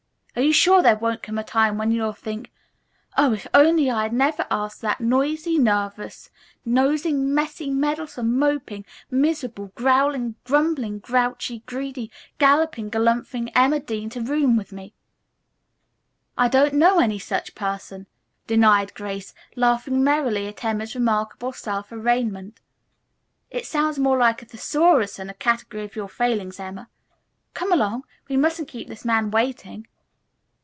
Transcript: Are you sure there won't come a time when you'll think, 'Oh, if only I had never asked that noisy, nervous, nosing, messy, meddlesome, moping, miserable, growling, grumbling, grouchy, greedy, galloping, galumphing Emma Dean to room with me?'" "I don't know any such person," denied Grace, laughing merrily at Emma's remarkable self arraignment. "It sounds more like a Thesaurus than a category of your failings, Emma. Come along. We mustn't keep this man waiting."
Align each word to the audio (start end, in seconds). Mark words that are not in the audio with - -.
Are 0.33 0.41
you 0.41 0.53
sure 0.53 0.81
there 0.81 0.95
won't 0.95 1.21
come 1.21 1.37
a 1.37 1.43
time 1.43 1.77
when 1.77 1.91
you'll 1.91 2.13
think, 2.13 2.53
'Oh, 3.17 3.33
if 3.33 3.47
only 3.53 3.91
I 3.91 4.03
had 4.03 4.13
never 4.13 4.47
asked 4.49 4.79
that 4.79 5.01
noisy, 5.01 5.59
nervous, 5.59 6.29
nosing, 6.63 7.33
messy, 7.35 7.69
meddlesome, 7.69 8.39
moping, 8.39 8.85
miserable, 9.09 9.73
growling, 9.75 10.35
grumbling, 10.45 10.99
grouchy, 10.99 11.63
greedy, 11.65 12.09
galloping, 12.37 12.89
galumphing 12.89 13.51
Emma 13.53 13.81
Dean 13.81 14.09
to 14.11 14.21
room 14.21 14.55
with 14.55 14.71
me?'" 14.71 14.93
"I 16.37 16.47
don't 16.47 16.75
know 16.75 16.99
any 16.99 17.19
such 17.19 17.53
person," 17.53 18.07
denied 18.47 18.93
Grace, 18.93 19.33
laughing 19.57 20.01
merrily 20.01 20.47
at 20.47 20.63
Emma's 20.63 20.95
remarkable 20.95 21.51
self 21.51 21.91
arraignment. 21.91 22.61
"It 23.49 23.65
sounds 23.65 23.99
more 23.99 24.17
like 24.17 24.41
a 24.41 24.45
Thesaurus 24.45 25.17
than 25.17 25.29
a 25.29 25.33
category 25.33 25.83
of 25.83 25.97
your 25.97 26.07
failings, 26.07 26.57
Emma. 26.57 26.87
Come 27.53 27.73
along. 27.73 28.05
We 28.29 28.37
mustn't 28.37 28.69
keep 28.69 28.87
this 28.87 29.03
man 29.03 29.29
waiting." 29.29 29.87